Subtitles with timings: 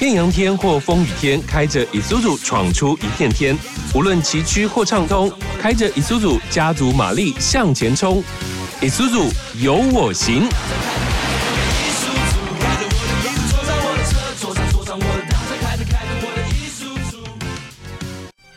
[0.00, 3.56] 艳阳天或风雨天，开着 Isuzu 闯出一片天。
[3.94, 8.22] 无论崎岖或畅通，开着 Isuzu 家族马力向前冲。
[8.80, 10.48] Isuzu 有我行。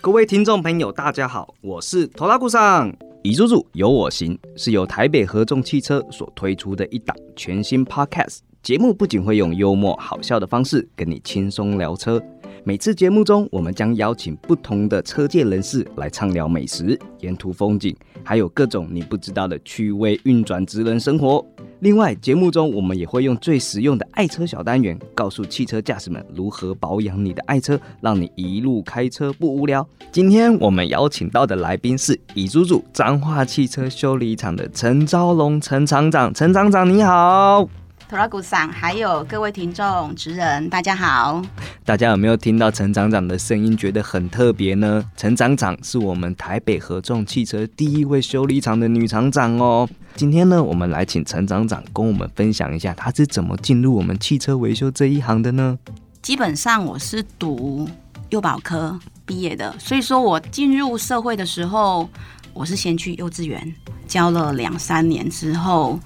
[0.01, 2.91] 各位听众朋友，大家好，我是头拉顾上。
[3.23, 12.21] 乙叔叔有我行是由台北合众汽车所推出的一档全新 Podcast 节目，不仅会用幽默好笑的方式跟你轻松聊车，
[12.65, 17.95] 每次节目中我们将邀请不同的车界人士来畅聊美食、沿途风景，
[18.25, 21.41] 还有各种你不知道的趣味运转职人生活。
[21.79, 29.87] 另外，节目中我们也会用最实用的爱车小单元，告诉汽车驾驶们如何保养你的爱车，让你一路开车不无聊。
[30.11, 37.69] 今天我们邀请到的来宾是乙猪猪彰化汽车修理厂的陈昭龙陈厂长，陈厂长你好。
[38.09, 41.41] 托拉古桑，还有各位听众、职人，大家好！
[41.83, 45.03] 大家有没有听到陈厂长的声音，觉得很特别呢？
[45.17, 49.89] 陈厂长是我们台北合众汽车第一位修理厂的女厂长哦。
[50.15, 55.77] 今天呢，我们来请陈厂长跟我们分享一下，她是怎么进入我们汽车维修这一行的呢？
[56.21, 57.89] 基本上我是读
[58.29, 62.09] 幼保科毕业的，所以说我进入社会的时候，
[62.53, 63.75] 我是先去幼稚园
[64.07, 65.99] 教了两三年之后。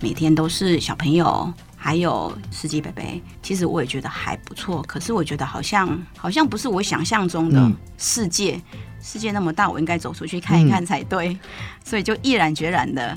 [0.00, 3.04] 每天都是小朋友，还有司机伯伯，
[3.42, 4.82] 其实我也觉得还不错。
[4.84, 8.60] 可是我觉得好像好像不是我想象中的世界，
[9.02, 11.38] 世界那么大，我应该走出去看一看才对。
[11.84, 13.16] 所以就毅然决然的，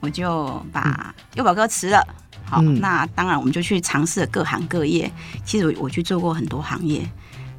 [0.00, 2.02] 我就把幼保哥辞了。
[2.44, 5.10] 好，那当然我们就去尝试各行各业。
[5.44, 7.02] 其实我去做过很多行业，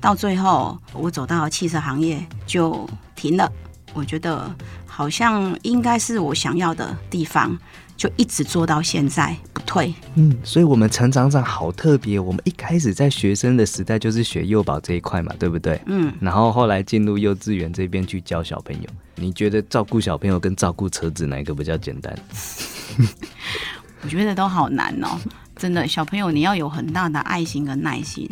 [0.01, 3.51] 到最后我走到汽车行业就停了。
[3.93, 4.51] 我觉得
[4.87, 7.55] 好像应该是我想要的地方。
[8.03, 9.93] 就一直做到现在不退。
[10.15, 12.19] 嗯，所以我们陈厂长好特别。
[12.19, 15.79] 我们一开始在学生的时代就是学幼保这一块嘛，对不对？
[15.85, 16.13] 嗯。
[16.19, 18.89] 然后后来进入幼稚园这边去教小朋友。
[19.15, 22.13] 你觉得照顾小朋友跟照顾车子哪一个比较简单？
[24.03, 25.17] 我觉得都好难哦，
[25.55, 25.87] 真的。
[25.87, 28.29] 小朋友你要有很大的爱心跟耐心。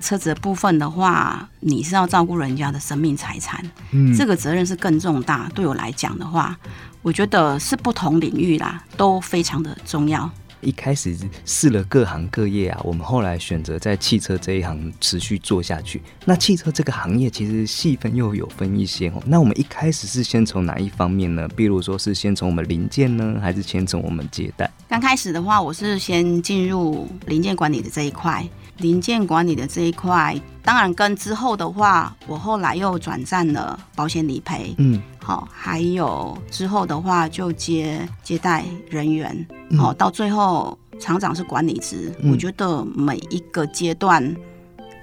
[0.00, 5.48] 车子的部分的话，你是要照顾人家的生命财产，嗯，这个责任是更重大。
[5.54, 6.58] 对我来讲的话。
[7.02, 10.30] 我觉得是不同领域啦，都非常的重要。
[10.60, 16.00] 一开始试了各行各业啊，我们后来选择在汽车这一行持续做下去。
[16.24, 19.20] 那汽车这个行业其实细分又有分一些哦。
[19.26, 21.48] 那我们一开始是先从哪一方面呢？
[21.56, 24.70] 比如说是先从我们零件呢，还是先从我们接待？
[24.88, 28.48] 刚开始的话，我是先进入零件管理的这一块。
[28.78, 39.46] 零件管理的这一块，当然跟之后的话，我后来又转战了保险理赔，嗯，好，还有之后的话就接接待人员，
[39.78, 42.12] 好，到最后厂长是管理职。
[42.24, 44.34] 我觉得每一个阶段，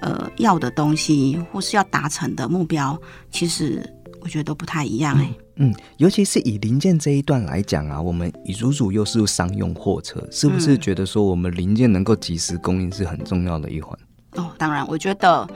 [0.00, 3.00] 呃，要的东西或是要达成的目标，
[3.30, 3.82] 其实
[4.20, 5.32] 我觉得都不太一样，哎。
[5.56, 13.98] 嗯，尤其是以零件这一段来讲啊，我们以如主又是商用货车，是不是觉得说我们零件能够及时供应是很重要的一环？
[14.36, 15.46] 哦，当然，我觉得，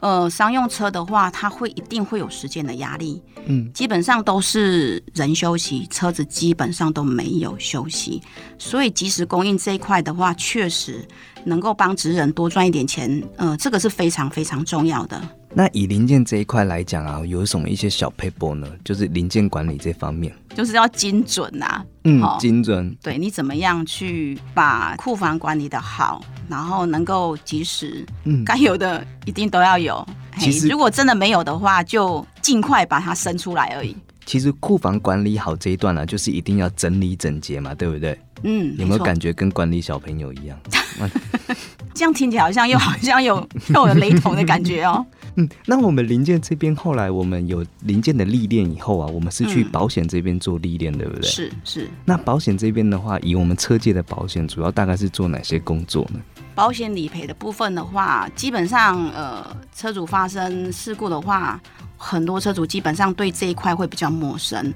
[0.00, 8.20] 呃，商用车的话，它会一定会有时间的压力，嗯，基本上都是人休息，车子基本上都没有休息，
[8.58, 11.06] 所以及时供应这一块的话，确实
[11.44, 15.20] 能够帮职人多赚一点钱，呃，这个是非常非常重要的。
[15.54, 18.66] 那以零件这一块来讲啊，有什么一些小 paper 呢？
[18.82, 21.84] 就是零件管理这方面，就是要精准呐。
[22.04, 22.96] 嗯，精准。
[23.02, 30.04] 对你怎么样去把库房管理的好，然后能够及时，嗯，该有的一定都要有。
[30.38, 33.94] 其实如果真的没有的话，就尽快把它生出来而已。
[34.24, 38.18] 其实库房管理好这一段呢，就是一定要整理整洁嘛，对不对？
[38.44, 40.58] 嗯，有没有感觉跟管理小朋友一样？
[41.94, 45.04] 这样听起来好像又好像有又有雷同的感觉哦。
[45.36, 51.22] 嗯，那我们零件这边后来我们有零件的历练以后啊，我们是去保险这边做历练，对不对？
[51.22, 51.90] 是是。
[52.04, 56.20] 那保险这边的话，以我们车界的保险，主要大概是做哪些工作呢？
[56.54, 61.58] 保险理赔的部分的话，基本上呃，车主发生事故的话，
[61.96, 64.72] 很多车主基本上对这一块会比较陌生。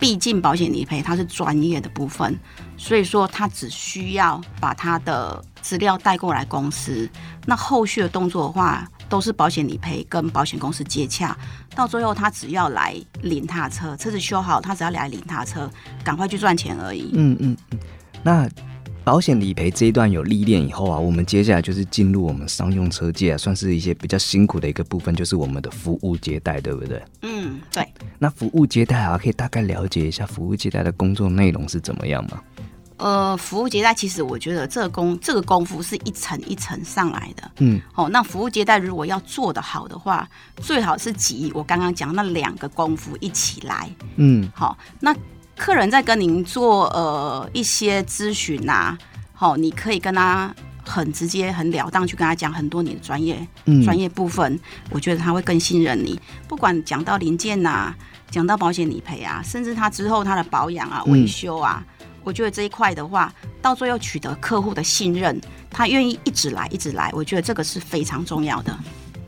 [0.00, 2.36] 毕竟保险理赔它是专业的部分，
[2.76, 7.08] 所以说他只需要把他的资料带过来公司，
[7.46, 8.84] 那后续的动作的话。
[9.10, 11.36] 都是保险理赔跟保险公司接洽，
[11.74, 15.68] 到最后他只要来领他车，车子修好，他只要来领他车，
[16.02, 17.10] 赶快去赚钱而已。
[17.12, 17.78] 嗯嗯嗯。
[18.22, 18.48] 那
[19.02, 27.02] 保险理赔这一段有历练以后啊，我们接下来就是进入我们商用车界啊，算是一些比较辛苦的一个部分，就是我们的服务接待，对不对？
[27.22, 27.84] 嗯，对。
[28.18, 32.40] 那服务接待啊，可以大概了解一下服务接待的工作内容是怎么样吗？
[33.00, 37.50] 呃，服务接待其实我觉得这个功这个功夫是一层一层上来的。
[37.58, 40.28] 嗯，哦，那服务接待如果要做得好的话，
[40.60, 43.90] 最好是集我刚刚讲那两个功夫一起来。
[44.16, 45.14] 嗯好，那
[45.56, 48.96] 客人在跟您做呃一些咨询呐，
[49.32, 50.54] 好，你可以跟他
[50.84, 54.58] 很直接、很了当去跟他讲很多你的专业嗯专业部分，
[54.90, 56.20] 我觉得他会更信任你。
[56.48, 57.94] 不管讲到零件呐、
[58.30, 61.82] 讲到保险理赔啊，甚至他之后他的保养啊、嗯维修啊，
[62.24, 63.32] 我觉得这一块的话，
[63.62, 65.40] 到最后取得客户的信任，
[65.70, 68.76] 他愿意一直来一直来，我觉得这个是非常重要的。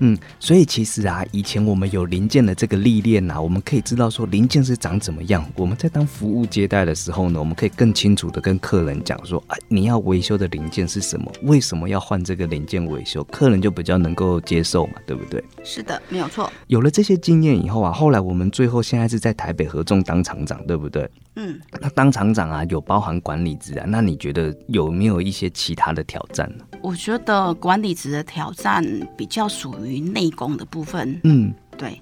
[0.04, 5.48] 嗯，所以其实啊，以前我们有零件的这个历练啊，我们可以知道说零件是长怎么样。
[5.54, 15.44] 我们在当服务接待的时候呢，我们可以更清楚的跟客人讲说，啊，你要维修的零件是什么，为什么要换这个零件维修，客人就比较能够接受嘛，对不对？
[15.62, 16.52] 是的，没有错。
[16.66, 21.08] 有了这些经验以后啊，后来我们最后现在是在台北合众当厂长，对不对？
[21.36, 26.64] 嗯，那当厂长啊，有包含管理职啊，那你觉得有没有一些其他的挑战呢？
[26.82, 28.84] 我觉得管理职的挑战
[29.16, 31.98] 比较属于内功的部分，嗯对，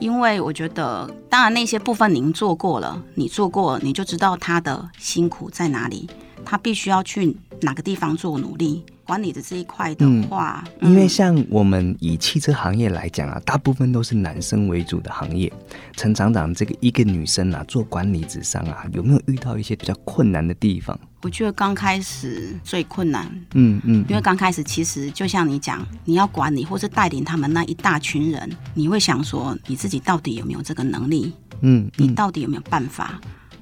[0.00, 6.08] 因为我觉得，当然那些部分您做过了，你做过，你就知道他的辛苦在哪里，
[6.44, 8.84] 他必须要去哪个地方做努力。
[9.12, 15.52] 管理的这一块的话，因为嗯像我们以汽车行业来讲啊，大部分都是男生为主的行业。
[15.98, 20.98] 陈厂长，这个一个女生啊，做管理职上啊，有没有遇到一些比较困难的地方？
[21.20, 31.34] 我觉得刚开始最困难，嗯嗯因为刚开始其实就像你讲，你要管理或是带领他们那一大群人，你会想说你自己到底有没有这个能力？
[31.60, 33.20] 嗯你嗯到底有没有办法？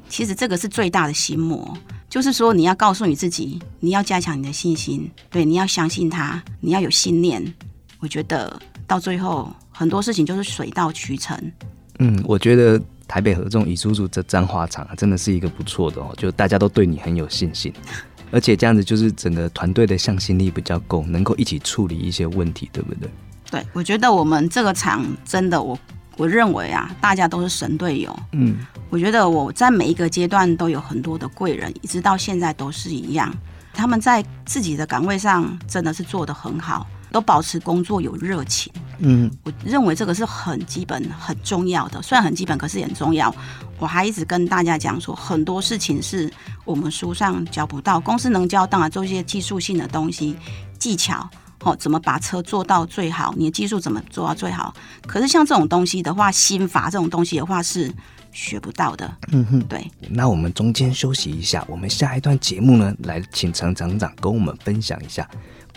[0.09, 1.77] 其实这个是最大的心魔，
[2.11, 7.41] 就是说你要告诉你自己，你要加强你的信心，对，你要相信他，你要有信念。
[8.01, 11.41] 我觉得到最后很多事情就是水到渠成。
[12.01, 17.73] 嗯，我觉得台北合众以叔叔这彰化厂啊，真的是一个不错的哦，就大家都对你很有信心，
[18.33, 23.09] 而且这样子就是整个团队的向心力比较够，能够一起处理一些问题，对不对？
[23.53, 25.79] 对我觉得我们这个厂真的，我
[26.21, 28.15] 我认为啊，大家都是神队友。
[28.33, 28.59] 嗯
[28.91, 33.35] 我觉得我在每一个阶段都有很多的贵人，一直到现在都是一样。
[33.73, 38.71] 他们在自己的岗位上真的是做得很好，都保持工作有热情。
[38.99, 43.35] 嗯我认为这个是很基本、很重要的，虽然很基本，可是也很重要。
[43.79, 46.31] 我还一直跟大家讲说，很多事情是
[46.67, 50.37] 我们书上教不到，公司能教，当然做一些技术性的东西、
[50.79, 51.27] 技巧，
[51.63, 54.75] 哦，怎么把车做到最好，你的技术怎么做到最好。
[55.07, 57.93] 可是像这种东西的话，心法这种东西的话是
[58.33, 59.13] 学不到的。
[59.33, 59.61] 嗯哼。
[59.69, 65.29] 对，那我们中间休息一下，我们下一段节目呢，来请陈厂长跟我们分享一下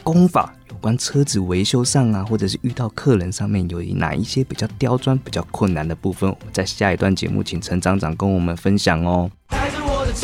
[0.03, 9.29] 功法，有关车子维修上啊，或者是遇到客人上面有哪一些比较刁钻、比较困难的部分，我们在下一段节目请陈厂长跟我们分享哦。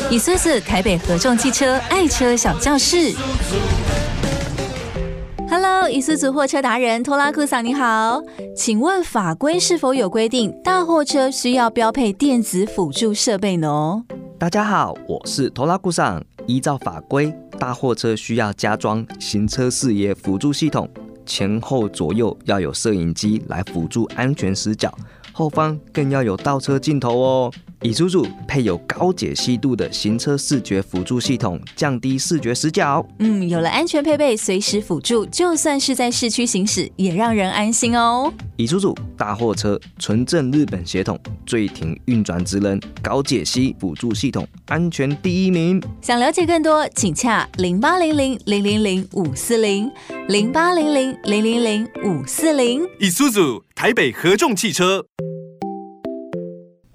[0.09, 3.13] 你试试台北合众汽车爱车小教室。
[5.61, 8.23] Hello，以苏组货车达人托拉库桑你好，
[8.55, 14.05] 请问法规是否有规定大货车需要标配电子辅助设备呢？
[14.37, 16.23] 大家好，我是拖拉酷上。
[16.47, 20.89] 依照法规，大货车需要加装行车视野辅助系统，
[21.25, 24.89] 前后左右要有摄影机来辅助安全死角，
[25.39, 27.49] 后方更要有倒车镜头哦。
[27.81, 33.07] 以叔叔配有高解析度的行车视觉辅助系统，降低视觉死角。
[33.19, 38.29] 嗯，有了安全配备，随时辅助，就算是在市区行驶，也让人安心哦。
[38.57, 45.81] 以叔叔大货车纯正日本血统，最停运转职能，高解析辅助系统，安全第一名。
[46.01, 49.89] 想了解更多，请洽零八零零零零零五四零
[50.27, 52.81] 零八零零零零零五四零。
[52.99, 55.05] 以苏组台北合众汽车。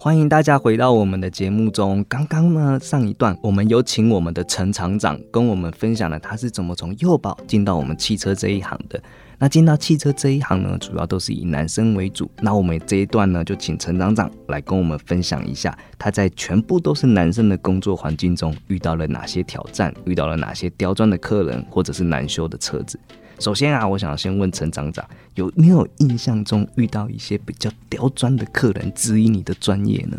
[0.05, 2.05] 欢迎大家回到我们的节目中。
[2.07, 9.03] 刚刚呢，上一段我们有请我们的陈厂长跟我们分享了他是怎么从幼保进到我们汽车这一行的。
[9.39, 12.31] 那进到汽车这一行呢，主要都是以男生为主。
[12.43, 23.01] 那我们这一段呢，就请陈厂长来跟我们分享一下，他在全部都是男生的工作环境中遇到了哪些挑战，遇到了哪些刁钻的客人，或者是难修的车子。
[23.39, 30.17] 首先啊，我想先问陈厂长，有没有印象中遇到一些比较刁钻的客人质疑你的专业呢？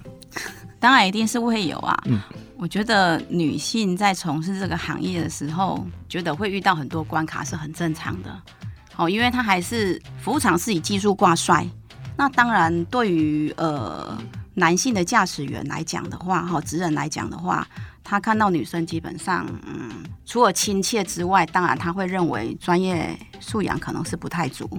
[0.79, 1.97] 当然一定是会有啊。
[2.05, 2.21] 嗯
[2.57, 8.41] 我觉得女性在从事这个行业的时候，觉得会遇到很多关卡是很正常的。
[8.95, 11.67] 哦，因为它还是服务厂是以技术挂帅。
[12.15, 14.17] 那当然，对于呃
[14.53, 17.67] 男性的驾驶员来讲的话，哈、职人来讲的话，
[18.05, 19.91] 他看到女生基本上，嗯，
[20.25, 24.69] 除了亲切之外，当然他会认为专业素养可能是不太足。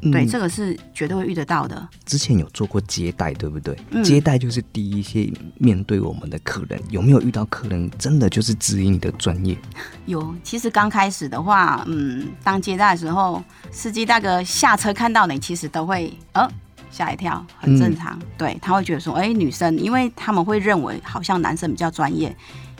[0.00, 1.88] 对，嗯这个是绝对会遇得到的。
[2.06, 3.76] 之前有做过接待，对不对？
[3.90, 9.58] 嗯接待就是第一些面对我们的客人，有没有遇到客人真的就是质疑你的专业？
[10.06, 13.42] 有，其实刚开始的话，嗯，当接待的时候，
[13.72, 16.48] 司机大哥下车看到你，其实都会呃
[16.92, 18.16] 吓一跳，很正常。
[18.36, 22.34] 对，他会觉得说，哎、女生，因为他们会认为好像男生比较专业，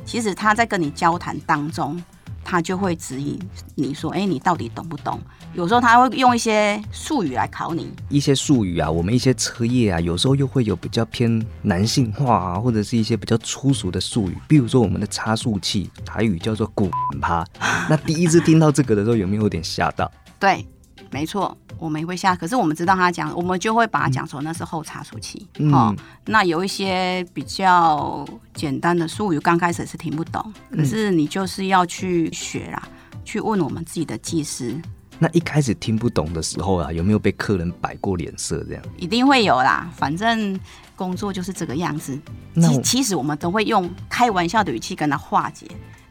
[0.09, 2.03] 其实他在跟你交谈当中，
[2.43, 3.39] 他就会指引
[3.75, 5.21] 你说，哎、你到底懂不懂？
[5.53, 17.47] 有时候他会用一些术语来考你，一些术语啊，我们一些车业啊，有时候又会有比较偏男性化啊，或者是一些比较粗俗的术语，比如说我们的差速器，台语叫做“滚趴”。
[17.87, 20.11] 那第一次听到这个的时候，有没有有点吓到？
[20.41, 20.67] 对，
[21.11, 25.47] 没错，我们也会下，可是我们知道他讲，我们就会把它讲说那是后差速器。
[25.59, 25.95] 嗯哦，
[26.27, 32.83] 那有一些比较简单的术语，刚开始是听不懂，可是你就是要去学啦，
[33.25, 34.81] 去问我们自己的技师，
[35.19, 38.83] 那一开始听不懂的时候啊，有没有被客人摆过脸色这样？
[38.97, 39.91] 一定会有啦。
[39.97, 40.59] 反正
[40.95, 42.19] 工作就是这个样子。
[42.55, 45.67] 其其实我们都会用开玩笑的语气跟他化解。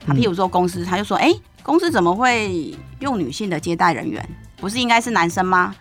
[0.08, 4.28] 他嗯譬如说公司，他就说：“哎、公司怎么会用女性的接待人员？
[4.56, 5.76] 不是应该是男生吗？”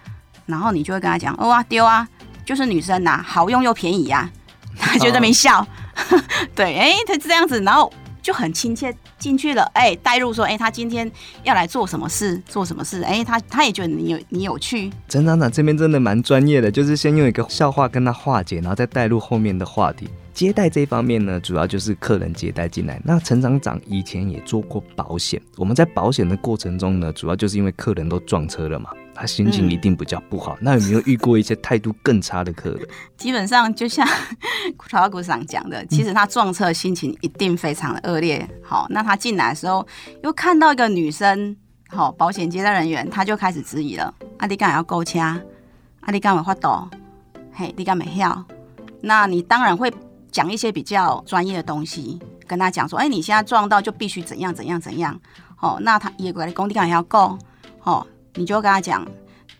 [0.44, 2.06] 然后你就会跟他讲：“哦啊，丢啊，
[2.44, 4.28] 就是女生呐、好用又便宜呀、
[4.78, 5.66] 他就在那边笑，
[6.54, 7.92] 对，哎、他这样子，然后
[8.26, 11.08] 就很亲切进去了，哎、带入说，哎、他今天
[11.44, 20.08] 要来做什么事，做什么事，哎、他他也觉得你有你有趣，陈厂长这边真的蛮专业的，就是先用一个笑话跟他化解，然后再带入后面的话题。
[20.34, 23.00] 接待这一方面呢，主要就是客人接待进来。
[23.04, 30.56] 那陈厂长以前也做过保险，我们在保险的过程中呢，主要就是因为客人都撞车了嘛，他心情嗯一定比较不好。
[30.60, 32.86] 那有没有遇过一些态度更差的客人？
[33.16, 34.06] 基本上就像
[34.88, 38.46] 曹老股长讲的，其实他撞车的心情一定非常的恶劣。
[38.62, 39.86] 好，那他进来的时候
[40.22, 41.56] 又看到一个女生，
[41.88, 45.40] 好，保险接待人员，他就开始质疑了：啊，你干嘛要勾掐？
[46.00, 46.88] 啊，你干嘛发抖？
[47.52, 48.44] 嘿，你干嘛跳？
[49.00, 49.92] 那你当然会
[50.30, 55.18] 讲一些比较专业的东西，跟他讲说：哎、你现在撞到就必须怎样怎样怎样。
[55.60, 57.38] 哦，那他也过来工地干嘛要够？
[57.82, 59.06] 哦，你就跟他讲。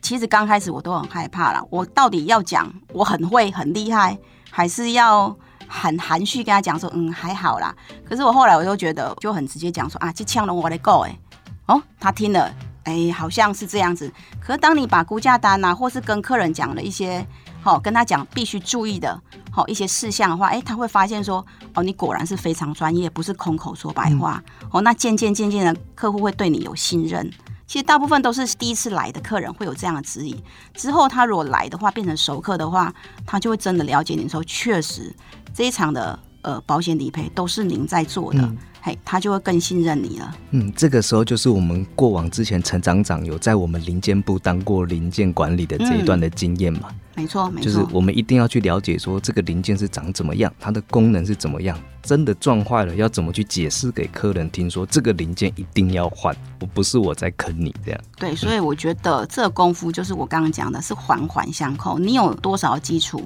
[0.02, 4.16] 其实刚开始我都很害怕啦，我到底要讲我很会很厉害，
[4.50, 5.35] 还是要
[5.66, 7.75] 很含蓄跟他讲说，嗯，还好啦。
[8.09, 11.18] 可是我后来我就觉得就很直接讲说啊，这枪了我来够哎，
[11.66, 12.54] 哦，他听了，
[12.85, 14.12] 哎，好像是这样子。
[14.38, 17.26] 可是当你把估价单啊，或是跟客人讲了一些，
[17.61, 24.40] 好、跟他讲必须注意的，好、一些事项的话，哎，他会发现说，哦，你果然是非常专业，不是空口说白话。
[24.71, 27.28] 哦，那渐渐渐渐的，客户会对你有信任。
[27.66, 30.40] 其实大部分都是第一次来的客人会有这样的指引，
[30.75, 32.94] 之后他如果来的话，变成熟客的话，
[33.26, 35.14] 他就会真的了解你说，确实
[35.52, 38.49] 这一场的呃保险理赔都是您在做的，
[38.87, 40.37] 嘿，他就会更信任你了。
[40.52, 46.83] 嗯，这个时候就是我们过往之前陈长长有在我们零件部当过零件管理的这一段的经验嘛。
[47.16, 58.00] 没错，没错就是，我们一定要去了解说这个零件是长怎么样，它的功能是怎么样，真的撞坏了要怎么去解释给客人听，说这个零件一定要换，我不是我在坑你这样。
[58.19, 61.99] 对，所以我觉得这个功夫就是我刚刚讲的，是环环相扣。
[61.99, 63.21] 你有多少基础，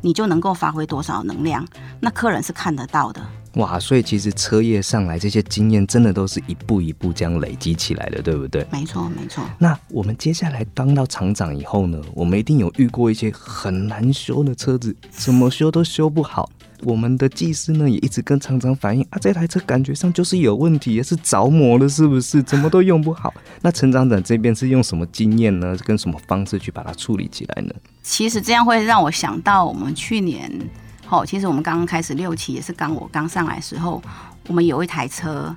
[0.00, 1.64] 你就能够发挥多少能量，
[2.00, 3.24] 那客人是看得到的。
[3.54, 8.66] 哇，所以其实车业上来这些经验真的都是一步一步这样累积起来的，对不对？
[8.70, 9.44] 没错，没错。
[9.58, 16.50] 那我们接下来当到厂长以后呢，我们一定有遇过一些很难修的车子，怎么修都修不好。
[16.80, 22.42] 我们的技师呢也一直跟厂长反映啊，这台车感觉上就是有问题，是着魔了，是不是？
[22.42, 23.32] 怎么都用不好。
[23.62, 25.74] 那陈厂长这边是用什么经验呢？
[25.84, 27.72] 跟什么方式去把它处理起来呢？
[28.02, 30.50] 其实这样会让我想到我们去年，
[31.08, 34.02] 哦，其实我们刚刚开始六期也是刚我刚上来的时候，
[34.48, 35.54] 我们有一台车，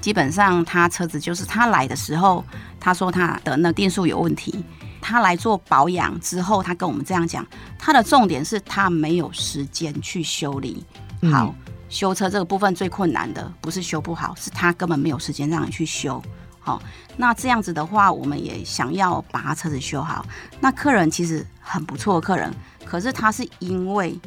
[0.00, 2.44] 基本上他车子就是他来的时候，
[2.80, 4.64] 他说他的那电速有问题，
[5.00, 7.46] 他来做保养之后，他跟我们这样讲，
[7.78, 10.84] 他的重点是他没有时间去修理。
[11.30, 11.54] 好，
[11.88, 16.22] 修车这个部分最困难的不是修不好，是他根本没有时间让你去修。
[16.58, 16.82] 好，
[17.16, 20.26] 那这样子的话，我们也想要把他车子修好。
[20.58, 22.52] 那客人其实很不错的客人，
[22.84, 24.18] 可是他是因为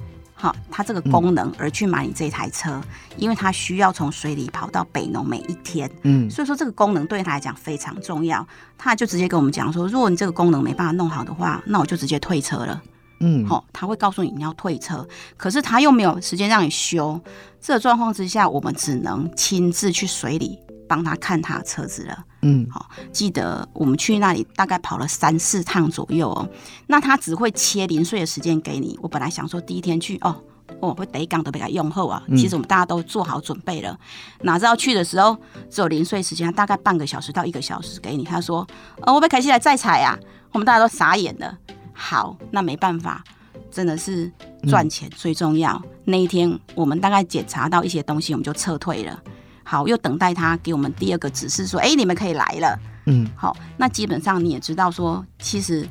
[0.41, 2.81] 好它这个功能而去买你这台车，
[3.17, 8.47] 因为它需要从水里跑到北农每一天，嗯，所以说这个功能对他来讲非常重要。
[8.77, 12.81] 他就直接跟我们讲说，如果你这个功能没办法弄好的话，那我就直接退车了。
[13.19, 15.05] 嗯，好、他会告诉你你要退车，
[15.35, 17.19] 可是他又没有时间让你修。
[17.59, 20.57] 这个状况之下，我们只能亲自去水里
[20.89, 22.25] 帮他看他的车子了。
[22.41, 26.49] 嗯，好记得我们去那里大概跑了三四趟左右哦。
[26.87, 28.97] 那他只会切零碎的时间给你。
[29.01, 30.35] 我本来想说第一天去哦，
[30.79, 32.23] 我会第一缸都被他用后啊。
[32.29, 33.97] 其实我们大家都做好准备了，
[34.41, 35.37] 哪知道去的时候
[35.69, 38.23] 只有零碎时间，大概半个小时到一个小时给你。
[38.23, 38.65] 他说
[39.03, 40.17] ：“呃，我被凯西来再踩啊。”
[40.51, 41.55] 我们大家都傻眼了。
[41.93, 43.23] 好，那没办法，
[43.69, 44.31] 真的是
[44.67, 45.79] 赚钱最重要。
[46.05, 49.21] 那一天我们大概检查到一些东西，我们就撤退了。
[49.69, 55.87] 好，又等待他给我们第二个指示，说：“哎，你们可以来了。”嗯，好，那基本上你也知道说，其实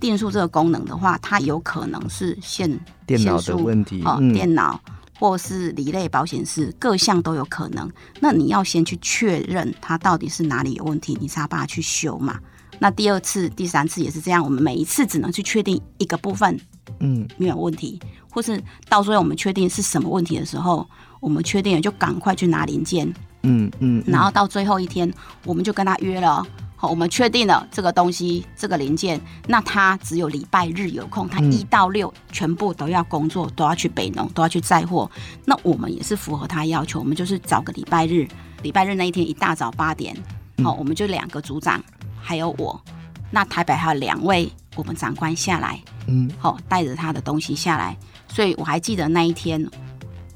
[0.00, 2.68] 定数这个功能的话，它有可能是线
[3.06, 4.80] 电脑的问题，哦，嗯电脑
[5.16, 7.88] 或是离类保险丝，各项都有可能。
[8.18, 12.36] 那你要先去确认它到底是哪里有问题，你才把它去修嘛。
[12.80, 16.58] 那第二次、第三次也是这样，我们每一次只能去确定一个部分
[16.98, 20.88] 嗯没有问题，或是到最后我们确定是什么问题的时候，
[21.20, 23.12] 我们确定了就赶快去拿零件，
[23.42, 25.12] 嗯嗯，然后到最后一天，
[25.44, 26.44] 我们就跟他约了。
[26.76, 35.10] 好，我们确定了这个东西，这个零件，那他只有礼拜日有空，他嗯一到六全部都要工作，都要去北农，都要去载货。
[35.44, 38.26] 那我们也是符合他要求，我们就是找个礼拜日，
[38.62, 40.16] 礼拜日那一天一大早八点，
[40.64, 41.84] 好，我们就两个组长，
[42.18, 42.80] 还有我，
[43.30, 47.94] 那台北还有两位我们长官下来，嗯好，带着他的东西下来。
[48.26, 49.62] 所以我还记得那一天，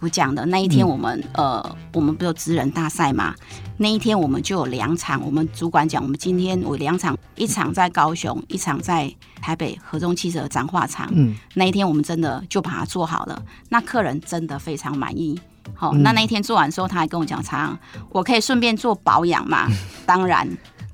[0.05, 3.35] 我讲的那一天，我们、呃，我们不是有职人大赛嘛？
[3.79, 11.09] 那一天我们就有两场，我们主管讲，我们今天我两场，一场在高雄，一场在台北合中汽车的彰化厂。
[11.13, 15.41] 嗯那一天我们真的就把它做好了，那客人真的非常满意。
[15.73, 17.79] 好、嗯那那一天做完之后，他还跟我讲，常常
[18.11, 19.67] 我可以顺便做保养嘛？
[20.05, 20.47] 当然，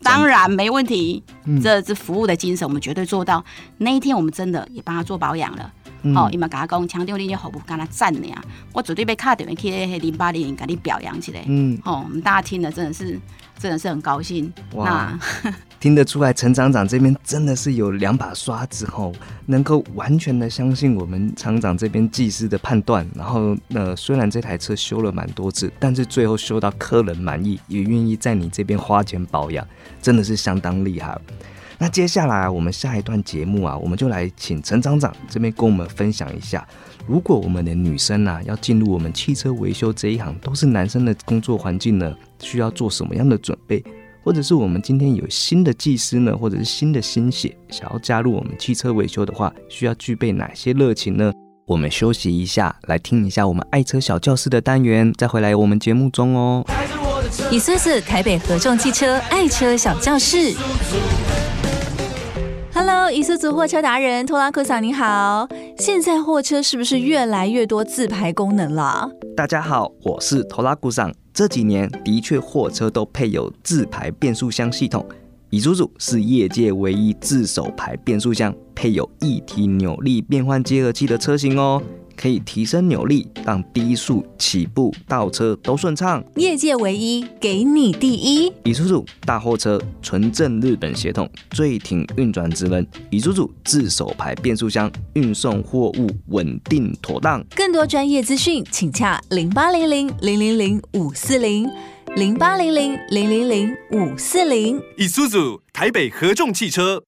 [0.03, 1.23] 当然没问题。
[1.45, 3.45] 嗯这是服务的精神，我们绝对做到。
[3.79, 5.73] 那一天我们真的也帮他做保养了。
[6.03, 8.43] 嗯哦，伊嘛甲我讲，强调你这服务，跟他赞的呀，
[8.73, 11.43] 我绝对被卡电话去迄零八零零给你表扬起来。
[11.47, 13.19] 嗯，哦，我们大家听了真的是
[13.61, 14.51] 真的是很高兴。
[14.75, 15.19] 哇
[15.79, 19.11] 听得出来，陈厂长这边真的是有两把刷子哦，
[19.47, 23.07] 能够完全的相信我们厂长这边技师的判断。
[23.15, 29.67] 然后，呃，虽然这台车修了蛮多次，但是最后修到客人满意，也愿意在你这边花钱保养，
[30.03, 31.19] 真的是相当厉害。
[31.79, 36.67] 那接下来啊，我们下一段节目啊，我们就来请陈厂长这边跟我们分享一下，
[37.07, 43.83] 如果我们的女生啊要进入我们汽车维修这一行，都是男生的工作环境呢，需要做什么样的准备？
[44.23, 51.33] 或者是我们今天有新的技师呢，或者是新的心血想要加入我们汽车维修的话，需要具备哪些热情呢？
[51.67, 56.65] 我们休息一下，来听一下我们爱车小教室的单元，再回来我们节目中哦。
[57.51, 60.55] 以苏子台北合众汽车爱车小教室。
[62.83, 65.47] Hello，以苏族货车达人托拉库桑你好。
[65.77, 69.07] 现在货车是不是越来越多自排功能了？
[69.37, 71.13] 大家好，我是托拉古上。
[71.35, 75.07] 这几年的确货车都配有自排变速箱系统，
[75.51, 81.83] 乙叔叔是业界唯一自手排变速箱配有一体扭力变换结合器的车型哦，
[82.21, 86.23] 可以提升扭力，让低速起步、倒车都顺畅。
[86.37, 88.53] 业界唯一，给你第一。
[88.65, 92.87] 乙叔叔大货车纯正日本血统，最挺运转职能。
[93.09, 97.43] 乙叔叔自手排变速箱，运送货物稳定妥当。
[97.57, 101.67] 更多专业资讯，请洽零八零零零零零五四零
[102.17, 104.79] 零八零零零零零五四零。
[104.99, 107.03] Isuzu 台北合众汽车。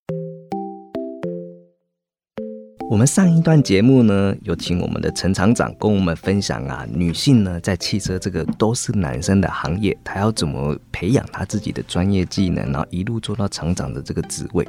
[2.93, 14.69] 我们上一段节目呢，有请我们的陈厂长跟我们分享啊，女性呢在汽车这个都是男生的行业，她要怎么培养她自己的专业技能，然后一路做到厂长的这个职位。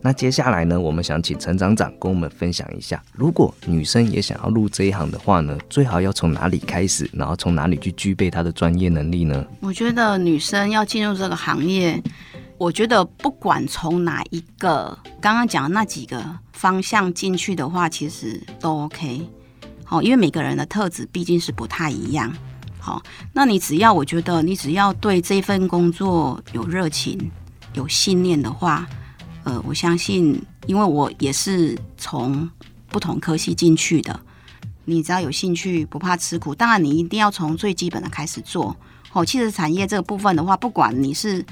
[0.00, 9.44] 那接下来呢，我们想请陈厂长跟我们分享一下，如果女生也想要入这一行的话呢，最好要从哪里开始，然后从哪里去具备她的专业能力呢？
[9.58, 12.00] 我觉得女生要进入这个行业，
[12.56, 19.28] 我觉得不管从哪一个刚刚讲的那几个方向进去的话，其实都 OK。
[19.84, 22.32] 好，因为每个人的特质毕竟是不太一样。
[22.78, 27.30] 好，那你只要我觉得你只要对这份工作有热情、
[27.74, 28.86] 有信念的话，
[29.42, 32.48] 呃，我相信，因为我也是从
[32.88, 34.18] 不同科系进去的，
[34.84, 38.76] 你只要有兴趣，不怕吃苦，当然你一定要从最基本的开始做。
[39.12, 41.44] 哦，汽车产业这个部分的话，不管你是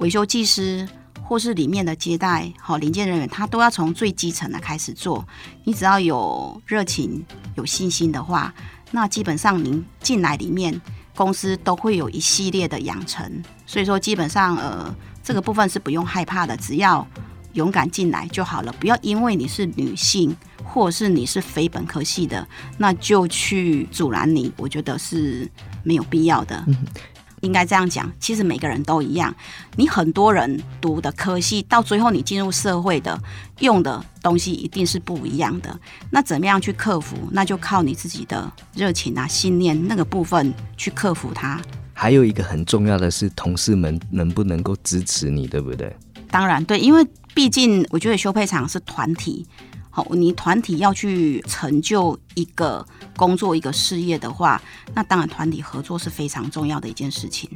[0.00, 0.88] 维修技师，
[1.22, 5.26] 或是里面的接待、好零件人员，他都要从最基层的开始做。
[5.64, 7.22] 你只要有热情、
[7.54, 8.52] 有信心的话，
[8.90, 10.80] 那基本上您进来里面，
[11.14, 13.42] 公司都会有一系列的养成。
[13.66, 17.06] 所以说，基本上呃，这个部分是不用害怕的，只要
[17.52, 18.72] 勇敢进来就好了。
[18.80, 20.34] 不要因为你是女性，
[20.64, 25.46] 或是你是非本科系的，那就去阻拦你，我觉得是
[25.82, 26.64] 没有必要的。
[27.40, 29.34] 应该这样讲，其实每个人都一样。
[29.76, 33.18] 你很多人读的科系，到最后你进入社会的
[33.60, 35.78] 用的东西一定是不一样的。
[36.10, 37.16] 那怎么样去克服？
[37.30, 41.60] 那就靠你自己的热情啊、信念那个部分去克服它。
[41.92, 45.94] 还有一个很重要的是，同事们能不能够支持你，对不对？
[46.30, 49.46] 当然对，因为毕竟我觉得修配厂是团体，
[49.90, 52.86] 好，你团体要去成就一个
[53.20, 54.58] 工作、一个事业的话，
[54.94, 57.50] 那当然团体合作是非常重要的一件事情。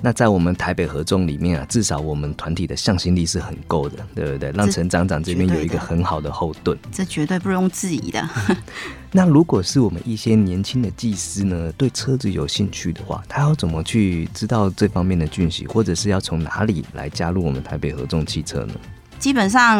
[0.00, 4.50] 那在我们台北合众里面啊，至少我们团体的向心力是很够的，对不对？
[4.52, 8.26] 让陈长长这边有一个很好的后盾，这绝对不容置疑的。
[9.12, 18.74] 那如果是我们一些年轻的技师呢，对车子有兴趣的话，他要怎么去知道这方面的讯息，或者是要从哪里来加入我们台北合众汽车呢？
[19.18, 19.78] 基本上，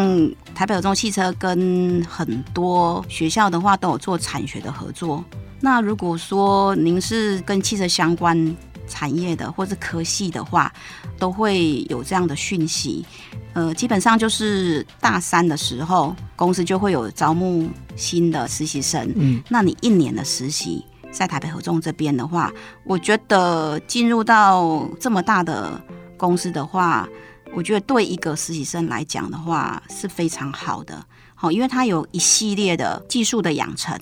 [0.55, 5.25] 台北合众汽车跟很多学校的话都有做产学的合作。
[5.61, 8.57] 那如果说您是跟汽车相关，
[8.89, 10.73] 产业的或者科系的话，
[11.19, 13.05] 都会有这样的讯息。
[13.53, 19.13] 呃，基本上就是大三的时候，公司就会有招募新的实习生。
[19.15, 22.53] 嗯，那你一年的实习在台北合众这边的话，
[22.85, 25.81] 我觉得进入到这么大的
[26.17, 27.09] 公司的话，
[27.55, 31.05] 我觉得对一个实习生来讲的话是非常好的。
[31.35, 33.99] 好，因为它有一系列的技术的养成，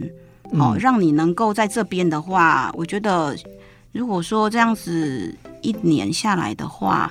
[0.52, 3.36] 哦，让你能够在这边的话，我觉得。
[3.92, 7.10] 如果说这样子一年下来的话，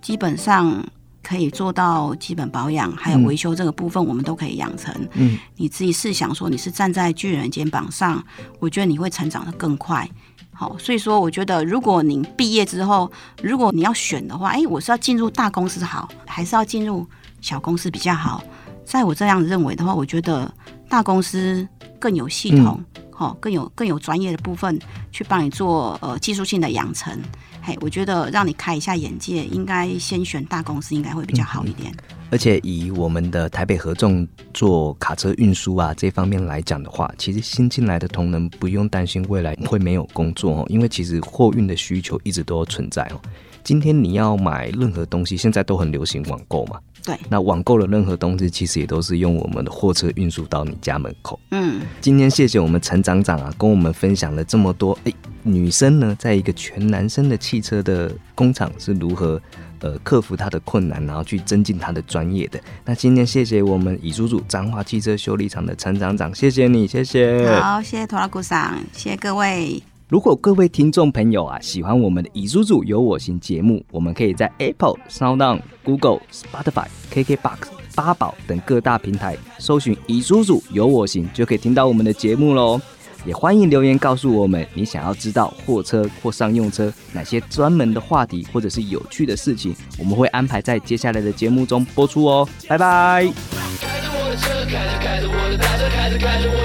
[0.00, 0.82] 基本上
[1.22, 4.94] 可以做到基本保养，还有维修这个部分，我们都可以养成。
[5.12, 8.24] 嗯，你自己试想说，你是站在巨人肩膀上，
[8.58, 10.08] 我觉得你会成长的更快。
[10.54, 13.10] 好，所以说我觉得，如果您毕业之后，
[13.42, 17.06] 如果你要选的话，哎，我是要进入大公司好，还是要进入
[17.40, 18.42] 小公司比较好？
[18.84, 20.52] 在我这样认为的话，我觉得
[20.88, 21.66] 大公司
[21.98, 22.82] 更有系统。
[23.22, 24.78] 哦，更有更有专业的部分
[25.12, 27.16] 去帮你做呃技术性的养成，
[27.62, 31.94] 嘿，我觉得让你开一下眼界，应该先选大公司，应该会比较好一点。
[32.30, 43.20] 而且以我们的台北合众做卡车运输啊这方面来讲的话，其实新进来的同仁不用担心未来会没有工作哦，因为其实货运的需求一直都存在哦。
[43.64, 46.78] 今天你要买任何东西，现在都很流行网购嘛。
[47.04, 51.38] 对，那网购的任何东西，其实也都是用我们的货车运输到你家门口。
[51.50, 54.96] 嗯，今天谢谢我们陈长长啊，跟我们分享了这么多。
[55.02, 59.40] 哎，女生呢，在一个全男生的汽车的工厂是如何
[59.80, 62.60] 呃克服她的困难，然后去增进她的专业的。
[62.84, 67.52] 那今天谢谢我们乙叔叔彰化汽车修理厂的陈长长，谢谢你，谢谢。
[67.60, 69.82] 好，谢谢托拉鼓掌，谢谢各位。
[70.12, 77.56] 如果各位听众朋友啊喜欢我们的《乙叔叔有我行》节目，我们可以在 Apple、SoundOn、Google、Spotify、KKBox、
[77.94, 82.78] 八宝等各大平台搜寻“乙叔叔有我行”，就可以听到我们的节目喽。
[83.24, 92.46] 也欢迎留言告诉我们你想要知道货车或商用车哪些专门的话题或者是有趣的事情，我们会安排在接下来的节目中播出哦。
[92.68, 93.32] 拜拜。
[93.80, 96.61] 开着我的车，开着开着我的大车，开着开着我。